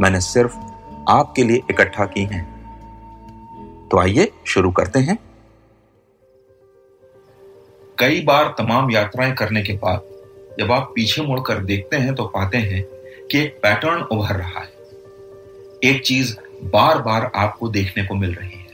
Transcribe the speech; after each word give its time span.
मैंने 0.00 0.20
सिर्फ़ 0.20 0.56
आपके 1.08 1.44
लिए 1.44 1.56
इकट्ठा 1.56 2.04
की 2.04 2.22
हैं। 2.22 2.56
तो 3.90 3.98
आइए 3.98 4.32
शुरू 4.46 4.70
करते 4.70 4.98
हैं। 4.98 5.18
कई 7.98 8.22
बार 8.22 8.54
तमाम 8.58 8.90
यात्राएँ 8.90 9.32
करने 9.32 9.62
के 9.62 9.72
बाद, 9.72 10.02
जब 10.58 10.72
आप 10.72 10.92
पीछे 10.94 11.22
मुड़कर 11.22 11.58
देखते 11.58 11.96
हैं 11.96 12.14
तो 12.14 12.24
पाते 12.24 12.58
हैं 12.58 12.84
कि 13.30 13.38
एक 13.38 13.60
पैटर्न 13.62 14.02
उभर 14.02 14.36
रहा 14.36 14.60
है। 14.60 14.76
एक 15.84 16.02
चीज़ 16.04 16.36
बार 16.64 17.02
बार 17.02 17.32
आपको 17.34 17.68
देखने 17.68 18.04
को 18.04 18.14
मिल 18.14 18.34
रही 18.34 18.58
है। 18.58 18.66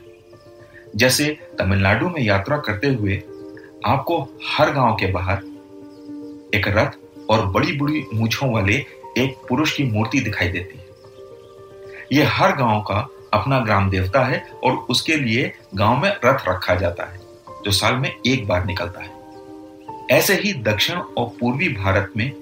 जैसे 0.96 1.38
तमिलनाडु 1.58 2.08
में 2.08 2.20
यात्रा 2.20 2.56
करते 2.56 2.86
हुए 2.86 3.22
आपको 3.86 4.28
हर 4.48 4.70
गाँव 4.70 4.94
के 4.94 5.06
बाहर 5.06 5.38
एक 6.54 6.68
रथ 6.68 6.90
और 7.30 7.46
बड़ी 7.46 7.76
बड़ी 7.76 8.06
मूछों 8.14 8.52
वाले 8.52 8.74
एक 9.18 9.46
पुरुष 9.48 9.76
की 9.76 9.84
मूर्ति 9.84 10.20
दिखाई 10.20 10.48
देती 10.48 10.78
है। 10.78 10.91
ये 12.12 12.24
हर 12.24 12.56
गाँव 12.56 12.80
का 12.80 13.08
अपना 13.32 13.58
ग्राम 13.58 13.90
देवता 13.90 14.24
है 14.24 14.46
और 14.64 14.72
उसके 14.72 15.16
लिए 15.16 15.52
गाँव 15.74 16.02
में 16.02 16.10
रथ 16.10 16.48
रखा 16.48 16.74
जाता 16.74 17.04
है, 17.04 17.20
जो 17.64 17.70
साल 17.70 17.94
में 17.94 18.16
एक 18.26 18.48
बार 18.48 18.64
निकलता 18.64 19.00
है। 19.00 19.10
ऐसे 20.10 20.34
ही 20.34 20.52
दक्षिण 20.52 20.96
और 20.96 21.26
पूर्वी 21.40 21.68
भारत 21.68 22.12
में 22.16 22.32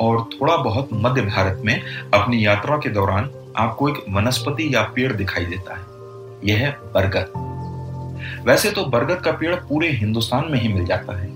और 0.00 0.28
थोड़ा 0.40 0.56
बहुत 0.56 0.88
मध्य 0.92 1.22
भारत 1.22 1.62
में 1.64 1.82
अपनी 2.14 2.46
यात्रा 2.46 2.76
के 2.76 2.88
दौरान 2.88 3.30
आपको 3.56 3.88
एक 3.88 4.04
वनस्पति 4.08 4.74
या 4.74 4.82
पेड़ 4.82 5.12
दिखाई 5.12 5.44
देता 5.44 5.74
है। 5.74 5.84
यह 6.44 6.66
है 6.66 6.70
बरगद। 6.70 7.32
वैसे 8.46 8.70
तो 8.70 8.84
बरगद 8.84 9.20
का 9.20 9.32
पेड़ 9.32 9.54
पूरे 9.54 9.90
हिंदुस्तान 9.90 10.44
में 10.50 10.60
ही 10.60 10.68
मिल 10.68 10.84
जाता 10.84 11.20
है। 11.20 11.28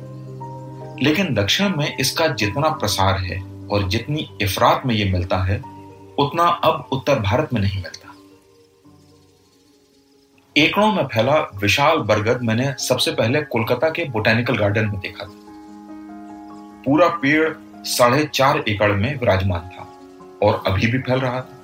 लेकिन 1.05 1.35
दक्षिण 1.35 1.77
में 1.77 1.97
इसका 1.97 2.27
जितना 2.27 2.69
प्रसार 2.69 3.19
है 3.19 3.43
और 3.71 3.89
जितनी 3.89 4.31
इफरात 4.41 4.83
में 4.87 4.95
यह 4.95 5.13
मिलता 5.13 5.39
है 5.39 5.78
उतना 6.19 6.45
अब 6.65 6.89
उत्तर 6.93 7.19
भारत 7.21 7.53
में 7.53 7.61
नहीं 7.61 7.83
मिलता। 7.83 8.15
एकड़ों 10.57 10.93
में 10.93 11.05
फैला 11.07 11.37
विशाल 11.55 11.99
बरगद 12.03 12.43
मैंने 12.43 12.73
सबसे 12.79 13.11
पहले 13.11 13.43
कोलकाता 13.43 13.91
के 13.91 14.05
बोटेनिकल 14.05 14.57
गार्डन 14.57 14.87
में 14.87 14.99
देखा 15.01 15.25
था। 15.25 15.47
पूरा 16.85 17.09
पेड़ 17.23 17.53
साढ़े 17.87 18.25
चार 18.25 18.59
एकड़ 18.69 18.93
में 18.93 19.15
विराजमान 19.19 19.69
था 19.69 19.87
और 20.43 20.63
अभी 20.67 20.87
भी 20.87 20.99
फैल 20.99 21.21
रहा 21.21 21.41
था। 21.41 21.55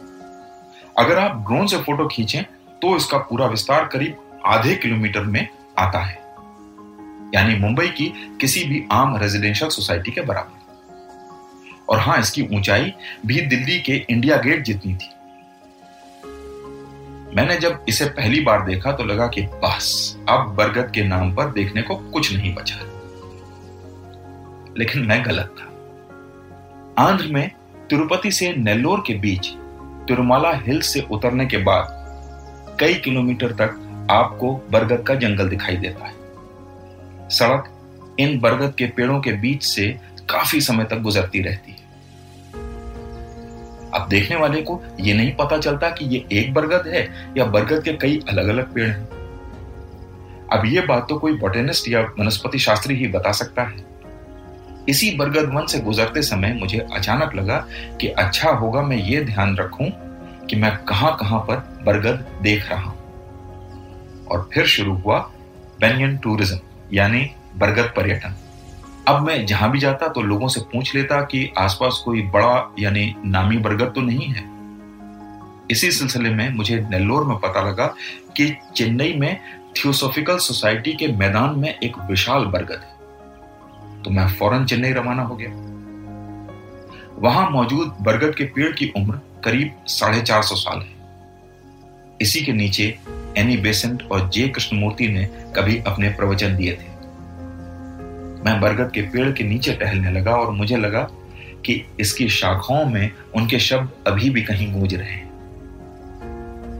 अगर 0.98 1.18
आप 1.18 1.44
ड्रोन 1.46 1.66
से 1.66 1.78
फ़ोटो 1.78 2.08
खींचें 2.08 2.42
तो 2.82 2.96
इसका 2.96 3.18
पूरा 3.18 3.46
विस्तार 3.46 3.86
करीब 3.86 4.40
आधे 4.46 4.74
किलोमीटर 4.74 5.24
में 5.24 5.48
आता 5.78 5.98
है। 5.98 6.22
यानी 7.34 7.58
मुंबई 7.58 7.88
की 7.88 8.12
किसी 8.40 8.64
भी 8.64 8.84
आम 8.92 9.16
रेजिडेंशियल 9.16 9.70
सोसाइटी 9.70 10.10
के 10.10 10.20
बराबर। 10.20 10.63
और 11.88 11.98
हाँ, 11.98 12.18
इसकी 12.18 12.42
ऊंचाई 12.42 12.94
भी 13.26 13.40
दिल्ली 13.40 13.80
के 13.80 14.06
इंडिया 14.10 14.36
गेट 14.36 14.62
जितनी 14.62 14.94
थी। 14.94 15.10
मैंने 17.36 17.56
जब 17.56 17.84
इसे 17.88 18.04
पहली 18.04 18.40
बार 18.40 18.64
देखा 18.64 18.92
तो 18.92 19.04
लगा 19.04 19.26
कि 19.26 19.42
बस, 19.42 20.16
अब 20.28 20.54
बरगद 20.54 20.90
के 20.90 21.02
नाम 21.04 21.34
पर 21.34 21.50
देखने 21.50 21.82
को 21.82 21.96
कुछ 21.96 22.32
नहीं 22.32 22.54
बचा। 22.54 22.76
लेकिन 24.78 25.02
मैं 25.02 25.24
गलत 25.24 25.54
था। 25.58 25.64
आंध्र 27.04 27.26
में 27.26 27.50
तिरुपति 27.90 28.32
से 28.32 28.54
नेल्लोर 28.56 29.04
के 29.06 29.14
बीच 29.14 29.48
तिरुमाला 30.08 30.52
हिल 30.52 30.80
से 30.80 31.00
उतरने 31.00 31.46
के 31.46 31.56
बाद 31.56 31.86
कई 32.80 32.94
किलोमीटर 32.94 33.52
तक 33.52 33.80
आपको 34.10 34.56
बरगद 34.70 35.06
का 35.06 35.14
जंगल 35.14 35.48
दिखाई 35.48 35.76
देता 35.76 36.06
है। 36.06 36.14
सड़क 37.30 37.70
इन 38.18 38.40
बरगद 38.40 38.74
के 38.78 38.86
पेड़ों 38.86 39.20
के 39.20 39.32
बीच 39.32 39.62
से 39.62 39.98
काफ़ी 40.34 40.60
समय 40.60 40.84
तक 40.84 41.00
गुजरती 41.00 41.40
रहती 41.42 41.72
है। 41.72 41.82
अब 43.94 44.06
देखने 44.08 44.36
वाले 44.36 44.62
को 44.62 44.80
यह 45.00 45.16
नहीं 45.16 45.32
पता 45.32 45.58
चलता 45.58 45.90
कि 45.90 46.04
ये 46.04 46.24
एक 46.32 46.54
बरगद 46.54 46.86
है 46.86 47.02
या 47.38 47.44
बरगद 47.46 47.82
के 47.82 47.92
कई 47.92 48.20
अलग 48.28 48.48
अलग 48.48 48.72
पेड़ 48.74 48.88
हैं। 48.90 49.04
अब 50.52 50.64
यह 50.66 50.86
बात 50.86 51.06
तो 51.08 51.18
कोई 51.18 51.32
बोटेनिस्ट 51.32 51.88
या 51.88 52.00
वनस्पति 52.18 52.58
शास्त्री 52.58 52.94
ही 52.94 53.06
बता 53.08 53.32
सकता 53.32 53.62
है। 53.62 53.84
इसी 54.88 55.10
बरगद 55.16 55.54
वन 55.54 55.66
से 55.66 55.78
गुजरते 55.80 56.22
समय 56.22 56.52
मुझे 56.52 56.78
अचानक 56.92 57.34
लगा 57.34 57.56
कि 58.00 58.08
अच्छा 58.08 58.50
होगा 58.50 58.82
मैं 58.82 58.96
ये 58.96 59.20
ध्यान 59.24 59.56
रखूँ 59.56 59.90
कि 60.46 60.56
मैं 60.56 60.76
कहाँ 60.84 61.16
कहाँ 61.16 61.40
पर 61.40 61.56
बरगद 61.84 62.26
देख 62.42 62.70
रहा 62.70 62.80
हूँ। 62.80 64.26
और 64.26 64.48
फिर 64.54 64.66
शुरू 64.66 64.94
हुआ 64.94 65.18
बेनियन 65.80 66.16
टूरिज़्म 66.16 66.58
यानी 66.92 67.30
बरगद 67.56 67.92
पर्यटन। 67.96 68.34
अब 69.08 69.20
मैं 69.20 69.46
जहाँ 69.46 69.70
भी 69.70 69.78
जाता 69.78 70.08
तो 70.08 70.20
लोगों 70.22 70.48
से 70.48 70.60
पूछ 70.60 70.94
लेता 70.94 71.20
कि 71.22 71.52
आसपास 71.58 72.02
कोई 72.04 72.22
बड़ा 72.22 72.74
यानी 72.78 73.14
नामी 73.24 73.56
बरगद 73.56 73.92
तो 73.94 74.00
नहीं 74.00 74.26
है। 74.26 74.44
इसी 75.70 75.90
सिलसिले 75.90 76.30
में 76.30 76.48
मुझे 76.54 76.80
नेल्लोर 76.90 77.24
में 77.24 77.36
पता 77.36 77.62
लगा 77.62 77.86
कि 78.36 78.56
चेन्नई 78.76 79.12
में 79.12 79.40
थियोसोफिकल 79.76 80.38
सोसाइटी 80.38 80.92
के 80.92 81.08
मैदान 81.08 81.58
में 81.58 81.68
एक 81.78 81.98
विशाल 81.98 82.44
बरगद 82.44 82.80
है। 82.82 84.02
तो 84.02 84.10
मैं 84.10 84.26
फ़ौरन 84.28 84.64
चेन्नई 84.66 84.92
रवाना 84.92 85.22
हो 85.22 85.36
गया। 85.36 85.50
वहाँ 87.18 87.50
मौजूद 87.50 87.96
बरगद 88.00 88.34
के 88.34 88.44
पेड़ 88.44 88.72
की 88.72 88.92
उम्र 88.96 89.20
करीब 89.44 89.84
साढ़े 89.86 90.20
चार 90.20 90.42
सौ 90.42 90.54
साल 90.54 90.78
है। 90.78 90.92
इसी 92.20 92.42
के 92.42 92.52
नीचे 92.52 92.98
एनी 93.38 93.56
बेसेंट 93.56 94.08
और 94.12 94.28
जे 94.30 94.48
कृष्णमूर्ति 94.48 95.08
ने 95.08 95.24
कभी 95.56 95.78
अपने 95.86 96.08
प्रवचन 96.08 96.56
दिए 96.56 96.72
थे। 96.72 96.93
मैं 98.44 98.60
बरगद 98.60 98.90
के 98.92 99.02
पेड़ 99.02 99.30
के 99.32 99.44
नीचे 99.44 99.72
टहलने 99.72 100.10
लगा 100.10 100.30
और 100.30 100.50
मुझे 100.50 100.76
लगा 100.76 101.02
कि 101.64 101.84
इसकी 102.00 102.28
शाखाओं 102.28 102.84
में 102.86 103.10
उनके 103.34 103.58
शब्द 103.58 103.90
अभी 104.06 104.30
भी 104.30 104.42
कहीं 104.42 104.72
गूंज 104.72 104.94
रहे 104.94 105.10
हैं। 105.10 105.32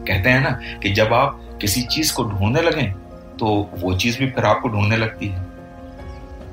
कहते 0.09 0.31
हैं 0.31 0.41
ना 0.41 0.51
कि 0.79 0.91
जब 0.91 1.13
आप 1.13 1.59
किसी 1.61 1.83
चीज़ 1.83 2.15
को 2.15 2.25
ढूँढने 2.25 2.63
लगें 2.63 2.93
तो 3.37 3.71
वो 3.75 3.95
चीज़ 3.97 4.19
भी 4.19 4.27
फिर 4.27 4.45
आपको 4.45 4.69
ढूँढने 4.69 4.97
लगती 4.97 5.29
है। 5.29 5.47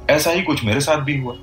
ऐसा 0.10 0.32
ही 0.32 0.42
कुछ 0.42 0.64
मेरे 0.64 0.80
साथ 0.80 0.98
भी 0.98 1.18
हुआ। 1.18 1.36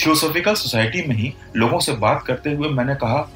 थियोसोफिकल 0.00 0.54
सोसाइटी 0.54 1.02
में 1.08 1.16
ही 1.16 1.32
लोगों 1.56 1.80
से 1.80 1.92
बात 1.92 2.22
करते 2.22 2.52
हुए 2.52 2.68
मैंने 2.68 2.94
कहा, 2.94 3.30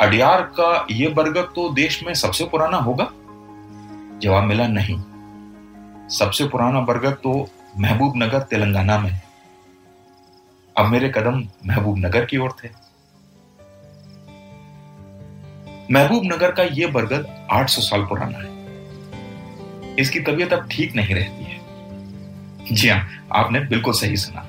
अडियार 0.00 0.40
का 0.40 0.86
ये 0.90 1.08
बरगद 1.08 1.52
तो 1.56 1.68
देश 1.72 2.02
में 2.02 2.14
सबसे 2.14 2.44
पुराना 2.44 2.76
होगा? 2.76 3.10
जवाब 4.22 4.44
मिला, 4.44 4.66
नहीं। 4.66 4.98
सबसे 6.08 6.48
पुराना 6.48 6.80
बरगद 6.80 7.12
तो 7.12 7.48
महबूब 7.78 8.12
नगर 8.16 8.40
तेलंगाना 8.40 8.98
में 8.98 9.20
अब 10.78 10.86
मेरे 10.86 11.08
कदम 11.08 11.48
महबूब 11.66 11.98
नगर 11.98 12.24
की 12.24 12.36
ओर 12.36 12.56
थे। 12.64 12.68
महबूब 15.90 16.24
नगर 16.24 16.52
का 16.52 16.62
यह 16.62 16.88
बरगद 16.88 17.48
800 17.50 17.82
साल 17.82 18.02
पुराना 18.02 18.38
है। 18.38 18.56
इसकी 19.96 20.20
तबीयत 20.20 20.52
अब 20.52 20.68
ठीक 20.70 20.96
नहीं 20.96 21.14
रहती 21.14 21.44
है। 21.44 21.60
जी 22.72 22.88
हाँ, 22.88 23.28
आपने 23.32 23.60
बिल्कुल 23.60 23.94
सही 23.94 24.16
सुना। 24.16 24.42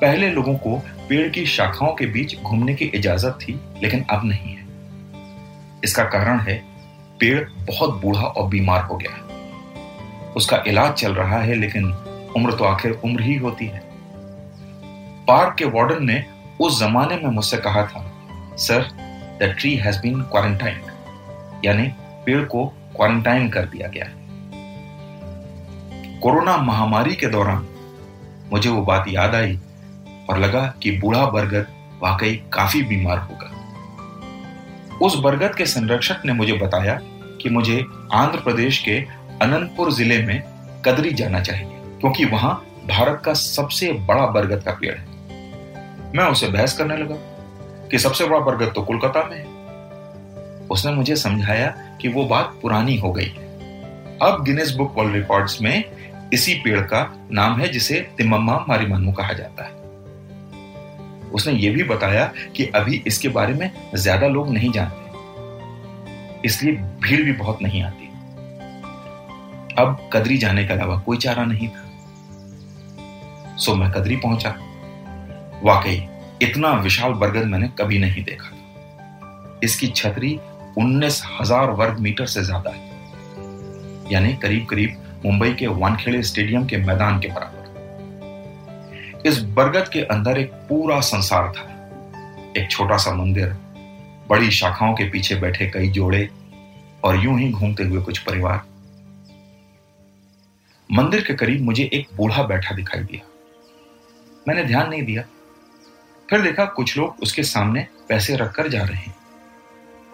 पहले 0.00 0.30
लोगों 0.30 0.54
को 0.54 0.82
पेड़ 1.08 1.28
की 1.28 1.46
शाखाओं 1.46 1.94
के 1.94 2.06
बीच 2.06 2.40
घूमने 2.40 2.74
की 2.74 2.84
इजाज़त 2.84 3.38
थी, 3.42 3.60
लेकिन 3.82 4.04
अब 4.10 4.24
नहीं 4.24 4.54
है। 4.54 4.66
इसका 5.84 6.04
कारण 6.04 6.40
है, 6.40 6.64
पेड़ 7.20 7.48
बहुत 7.50 8.00
बूढ़ा 8.02 8.22
और 8.22 8.48
बीमार 8.48 8.82
हो 8.84 8.96
गया 8.96 9.16
है। 9.16 9.29
उसका 10.36 10.62
इलाज 10.66 10.92
चल 10.92 11.14
रहा 11.14 11.38
है, 11.38 11.54
लेकिन 11.54 11.92
उम्र 12.36 12.52
तो 12.52 12.64
आखिर 12.64 13.00
उम्र 13.04 13.22
ही 13.22 13.34
होती 13.36 13.66
है। 13.66 13.82
पार्क 15.26 15.54
के 15.58 15.64
वार्डन 15.66 16.04
ने 16.04 16.24
उस 16.60 16.78
जमाने 16.80 17.16
में 17.16 17.30
मुझसे 17.30 17.56
कहा 17.56 17.82
था, 17.84 18.04
sir 18.56 18.88
the 19.42 19.54
tree 19.58 19.74
has 19.76 20.00
been 20.00 20.20
quarantine 20.22 20.80
यानी 21.64 21.88
पेड़ 22.26 22.44
को 22.44 22.64
क्वारंटाइन 22.96 23.48
कर 23.48 23.66
दिया 23.66 23.88
गया 23.88 24.04
है। 24.04 24.18
कोरोना 26.20 26.56
महामारी 26.56 27.14
के 27.14 27.26
दौरान 27.26 27.66
मुझे 28.52 28.70
वो 28.70 28.82
बात 28.82 29.04
याद 29.08 29.34
आई 29.34 29.58
और 30.30 30.38
लगा 30.38 30.66
कि 30.82 30.90
बूढ़ा 30.98 31.24
बरगद 31.26 31.66
वाकई 32.02 32.34
काफ़ी 32.52 32.82
बीमार 32.82 33.18
होगा। 33.20 33.50
उस 34.98 35.16
बरगद 35.16 35.54
के 35.54 35.66
संरक्षक 35.66 36.24
ने 36.24 36.32
मुझे 36.32 36.52
बताया 36.52 36.98
कि 37.42 37.50
मुझे 37.50 37.84
आंध्र 38.12 38.38
प्रदेश 38.38 38.78
के 38.78 39.00
अनंतपुर 39.42 39.92
ज़िले 39.92 40.18
में 40.22 40.42
कदरी 40.86 41.12
जाना 41.12 41.40
चाहिए, 41.40 41.66
क्योंकि 42.00 42.24
वहाँ 42.26 42.54
भारत 42.86 43.22
का 43.24 43.32
सबसे 43.34 43.92
बड़ा 44.08 44.26
बरगद 44.28 44.62
का 44.62 44.72
पेड़ 44.72 44.94
है। 44.94 45.04
मैं 46.14 46.24
उसे 46.26 46.48
बहस 46.48 46.76
करने 46.78 46.96
लगा 46.96 47.14
कि 47.88 47.98
सबसे 47.98 48.26
बड़ा 48.26 48.40
बरगद 48.40 48.72
तो 48.74 48.82
कोलकाता 48.82 49.24
में 49.24 49.36
है। 49.36 49.44
उसने 50.68 50.92
मुझे 50.92 51.16
समझाया 51.16 51.68
कि 52.00 52.08
वो 52.08 52.24
बात 52.26 52.58
पुरानी 52.62 52.96
हो 52.98 53.12
गई 53.12 53.24
है। 53.26 53.48
अब 54.22 54.44
गिनेस 54.44 54.74
बुक 54.74 54.94
वर्ल्ड 54.96 55.14
रिकॉर्ड्स 55.14 55.60
में 55.62 55.84
इसी 56.32 56.54
पेड़ 56.64 56.80
का 56.82 57.02
नाम 57.32 57.60
है, 57.60 57.68
जिसे 57.68 58.00
तिमम्मा 58.18 58.64
मारिमानू 58.68 59.12
कहा 59.12 59.32
जाता 59.32 59.64
है। 59.64 59.78
उसने 61.30 61.52
ये 61.54 61.70
भी 61.70 61.82
बताया 61.84 62.24
कि 62.56 62.64
अभी 62.74 63.02
इसके 63.06 63.28
बारे 63.30 63.54
में 63.54 63.70
ज़्यादा 63.94 64.26
लोग 64.28 64.50
नहीं 64.50 64.70
जानते, 64.72 66.48
इसलिए 66.48 66.74
भीड़ 67.02 67.22
भी 67.22 67.32
बहुत 67.34 67.62
नहीं 67.62 67.82
आती। 67.82 68.09
अब 69.80 70.08
कदरी 70.12 70.36
जाने 70.38 70.64
के 70.64 70.72
अलावा 70.72 70.96
कोई 71.00 71.16
चारा 71.16 71.44
नहीं 71.44 71.68
था। 71.68 71.84
सो 73.56 73.74
मैं 73.74 73.90
कदरी 73.92 74.16
पहुँचा। 74.16 74.54
वाकई, 75.64 76.08
इतना 76.42 76.72
विशाल 76.82 77.12
बरगद 77.12 77.46
मैंने 77.46 77.68
कभी 77.78 77.98
नहीं 77.98 78.24
देखा 78.24 78.50
था। 78.50 79.60
इसकी 79.64 79.86
छतरी 79.86 80.38
उन्नीस 80.78 81.22
हज़ार 81.40 81.70
वर्ग 81.70 81.98
मीटर 81.98 82.26
से 82.26 82.42
ज़्यादा 82.42 82.70
है। 82.70 82.88
यानी 84.12 84.32
करीब 84.34 84.66
करीब 84.66 84.96
मुंबई 85.26 85.52
के 85.52 85.66
वानखेड़े 85.66 86.22
स्टेडियम 86.22 86.66
के 86.66 86.76
मैदान 86.76 87.18
के 87.20 87.28
बराबर। 87.28 87.58
इस 89.28 89.42
बरगद 89.56 89.88
के 89.88 90.02
अंदर 90.06 90.38
एक 90.38 90.52
पूरा 90.68 91.00
संसार 91.00 91.52
था। 91.56 91.64
एक 92.56 92.70
छोटा 92.70 92.96
सा 92.96 93.14
मंदिर, 93.14 93.48
बड़ी 94.30 94.50
शाखाओं 94.50 94.94
के 94.94 95.04
पीछे 95.10 95.34
बैठे 95.34 95.66
कई 95.66 95.88
जोड़े 95.88 96.28
और 97.04 97.24
यूँ 97.24 97.38
ही 97.38 97.50
घूमते 97.50 97.84
हुए 97.84 98.00
कुछ 98.02 98.18
परिवार। 98.18 98.62
मंदिर 100.92 101.24
के 101.24 101.34
करीब 101.34 101.60
मुझे 101.60 101.90
एक 101.92 102.08
बूढ़ा 102.16 102.42
बैठा 102.42 102.74
दिखाई 102.74 103.00
दिया। 103.00 103.28
मैंने 104.48 104.64
ध्यान 104.64 104.90
नहीं 104.90 105.02
दिया। 105.02 105.22
फिर 106.30 106.40
देखा 106.40 106.64
कुछ 106.64 106.98
लोग 106.98 107.16
उसके 107.22 107.42
सामने 107.42 107.86
पैसे 108.08 108.36
रखकर 108.36 108.68
जा 108.68 108.82
रहे 108.82 108.96
हैं। 108.96 109.16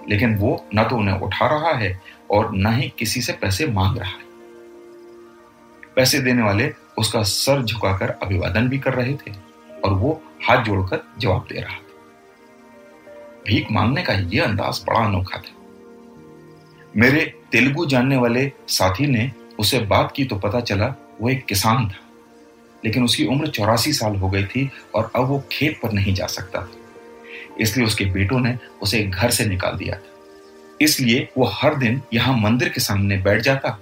लेकिन 0.08 0.36
वो 0.36 0.66
न 0.74 0.84
तो 0.84 0.96
उन्हें 0.96 1.20
उठा 1.20 1.46
रहा 1.46 1.72
है 1.72 2.00
और 2.30 2.54
न 2.54 2.66
ही 2.66 2.92
किसी 2.98 3.20
से 3.20 3.32
पैसे 3.32 3.66
मांग 3.66 3.98
रहा 3.98 4.10
है। 4.10 4.26
पैसे 5.96 6.18
देने 6.18 6.42
वाले 6.42 6.74
उसका 6.98 7.22
सर 7.22 7.62
झुकाकर 7.62 8.10
अभिवादन 8.10 8.68
भी 8.68 8.78
कर 8.78 8.94
रहे 8.94 9.14
थे 9.14 9.32
और 9.84 9.92
वो 9.92 10.22
हाथ 10.48 10.64
जोड़कर 10.64 11.00
जवाब 11.18 11.46
दे 11.52 11.60
रहा 11.60 11.76
था। 11.76 11.82
भीख 13.46 13.66
मांगने 13.70 14.02
का 14.02 14.12
यह 14.12 14.44
अंदाज 14.44 14.84
बड़ा 14.86 15.00
अनोखा 15.00 15.38
था। 15.38 15.52
मेरे 16.96 17.40
तेलुगु 17.52 17.86
जानने 17.86 18.16
वाले 18.16 18.52
साथी 18.68 19.06
ने 19.06 19.32
उसे 19.58 19.78
बात 19.78 20.12
की 20.16 20.24
तो 20.24 20.36
पता 20.36 20.60
चला 20.60 20.94
वो 21.20 21.28
एक 21.28 21.44
किसान 21.46 21.88
था। 21.88 22.00
लेकिन 22.84 23.04
उसकी 23.04 23.26
उम्र 23.26 23.48
चौरासी 23.48 23.92
साल 23.92 24.16
हो 24.16 24.28
गई 24.30 24.44
थी 24.44 24.70
और 24.94 25.10
अब 25.16 25.24
वो 25.24 25.42
खेत 25.52 25.78
पर 25.82 25.92
नहीं 25.92 26.14
जा 26.14 26.26
सकता 26.26 26.60
था। 26.60 26.70
इसलिए 27.60 27.86
उसके 27.86 28.04
बेटों 28.04 28.38
ने 28.40 28.58
उसे 28.82 29.02
घर 29.02 29.30
से 29.30 29.44
निकाल 29.44 29.76
दिया 29.76 29.96
था। 29.96 30.14
इसलिए 30.80 31.28
वो 31.38 31.44
हर 31.44 31.74
दिन 31.74 32.00
यहाँ 32.12 32.36
मंदिर 32.36 32.68
के 32.68 32.80
सामने 32.80 33.16
बैठ 33.16 33.40
जाता 33.40 33.78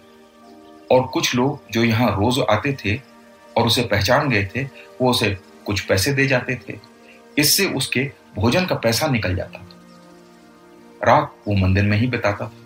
और 0.92 1.06
कुछ 1.06 1.34
लोग 1.34 1.60
जो 1.72 1.84
यहाँ 1.84 2.10
रोज 2.16 2.38
आते 2.50 2.76
थे 2.84 2.96
और 3.58 3.66
उसे 3.66 3.82
पहचान 3.82 4.28
गए 4.30 4.44
थे, 4.56 4.62
वो 4.62 5.10
उसे 5.10 5.36
कुछ 5.66 5.80
पैसे 5.80 6.12
दे 6.12 6.26
जाते 6.26 6.54
थे। 6.54 6.78
इससे 7.38 7.66
उसके 7.66 8.10
भोजन 8.36 8.66
का 8.66 8.74
पैसा 8.74 9.06
निकल 9.06 9.36
जाता 9.36 9.66
रात 11.02 11.34
वो 11.48 11.54
मंदिर 11.54 11.84
में 11.84 11.96
ही 11.98 12.06
बिताता 12.06 12.44
था। 12.44 12.63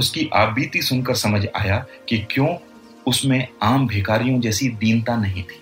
उसकी 0.00 0.30
आपबीती 0.34 0.82
सुनकर 0.82 1.14
समझ 1.14 1.46
आया 1.56 1.86
कि 2.08 2.18
क्यों 2.30 2.56
उसमें 3.06 3.48
आम 3.62 3.86
भिखारियों 3.86 4.40
जैसी 4.40 4.68
दीनता 4.68 5.16
नहीं 5.16 5.42
थी। 5.42 5.60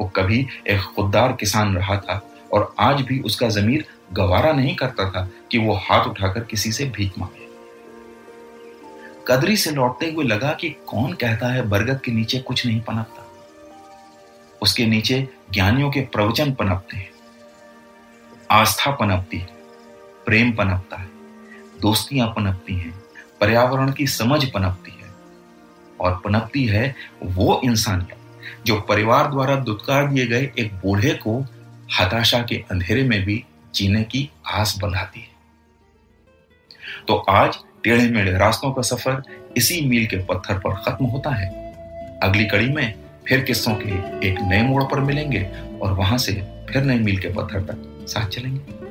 वो 0.00 0.06
कभी 0.08 0.46
एक 0.66 0.80
खुददार 0.80 1.32
किसान 1.32 1.76
रहा 1.76 1.96
था 1.96 2.20
और 2.52 2.74
आज 2.78 3.00
भी 3.00 3.20
उसका 3.20 3.48
जमीर 3.48 3.84
गवारा 4.12 4.52
नहीं 4.52 4.76
करता 4.76 5.10
था 5.10 5.28
कि 5.50 5.58
वो 5.58 5.74
हाथ 5.74 6.04
उठाकर 6.04 6.40
किसी 6.40 6.72
से 6.72 6.84
भीख 6.84 7.18
मांगे। 7.18 7.46
कदरी 9.28 9.56
से 9.56 9.70
लौटते 9.70 10.10
हुए 10.10 10.24
लगा 10.24 10.52
कि 10.52 10.70
कौन 10.86 11.12
कहता 11.12 11.52
है 11.52 11.68
बरगद 11.68 12.00
के 12.00 12.12
नीचे 12.12 12.38
कुछ 12.38 12.66
नहीं 12.66 12.80
पनपता। 12.80 13.26
उसके 14.62 14.86
नीचे 14.86 15.28
ज्ञानियों 15.52 15.90
के 15.90 16.00
प्रवचन 16.00 16.52
पनपते 16.52 16.96
हैं। 16.96 17.10
आस्था 18.50 18.90
पनपती 18.90 19.38
है, 19.38 19.48
प्रेम 20.26 20.52
पनपता 20.52 20.96
है, 20.96 21.08
दोस्तियाँ 21.80 22.28
पनपती 22.28 22.74
हैं 22.74 23.05
पर्यावरण 23.40 23.92
की 23.92 24.06
समझ 24.06 24.44
पनपती 24.44 24.90
है। 24.90 25.10
और 26.00 26.20
पनपती 26.24 26.66
है 26.66 26.94
वो 27.22 27.60
इंसानियत 27.64 28.16
जो 28.66 28.80
परिवार 28.80 29.30
द्वारा 29.30 29.56
दुत्कार 29.56 30.08
दिए 30.08 30.26
गए 30.26 30.50
एक 30.58 30.74
बूढ़े 30.74 31.10
को 31.10 31.46
हताशा 32.00 32.38
के 32.42 32.56
अंधेरे 32.70 33.02
में 33.04 33.22
भी 33.22 33.44
जीने 33.74 34.02
की 34.02 34.30
आस 34.46 34.78
बंधाती 34.82 35.20
है। 35.20 35.34
तो 37.08 37.16
आज 37.16 37.58
टेढ़े 37.84 38.08
मेढ़े 38.08 38.38
रास्तों 38.38 38.72
का 38.72 38.82
सफ़र 38.82 39.22
इसी 39.56 39.80
मील 39.88 40.06
के 40.06 40.16
पत्थर 40.16 40.58
पर 40.58 40.74
खत्म 40.74 41.04
होता 41.04 41.30
है। 41.30 41.48
अगली 42.22 42.44
कड़ी 42.44 42.68
में 42.68 42.94
फिर 43.28 43.40
किस्सों 43.40 43.74
के 43.74 43.90
एक 44.28 44.40
नए 44.40 44.62
मोड़ 44.62 44.84
पर 44.84 45.00
मिलेंगे 45.00 45.42
और 45.82 45.92
वहाँ 45.92 46.18
से 46.18 46.32
फिर 46.70 46.82
नए 46.82 46.98
मील 46.98 47.18
के 47.18 47.28
पत्थर 47.28 47.60
तक 47.60 48.06
साथ 48.08 48.28
चलेंगे। 48.28 48.85